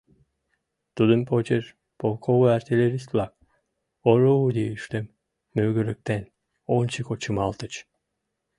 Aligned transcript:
Тудын 0.95 1.21
почеш 1.29 1.65
полковой 1.99 2.51
артиллерист-влак, 2.57 3.33
орудийыштым 4.09 5.05
мӱгырыктен, 5.55 6.23
ончыко 6.77 7.13
чымалтыч. 7.23 7.73